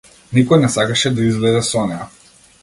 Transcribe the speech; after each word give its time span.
Никој 0.37 0.61
не 0.63 0.69
сакаше 0.75 1.11
да 1.19 1.29
излезе 1.33 1.63
со 1.69 1.85
неа. 1.93 2.09